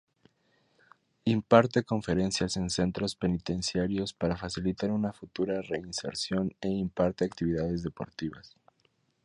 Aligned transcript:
Imparte 1.25 1.83
conferencias 1.83 2.57
en 2.57 2.71
Centros 2.71 3.15
Penitenciarios 3.15 4.13
para 4.13 4.35
facilitar 4.35 4.89
una 4.89 5.13
futura 5.13 5.61
reinserción 5.61 6.55
e 6.59 6.69
imparte 6.69 7.23
actividades 7.23 7.83
deportivas. 7.83 8.57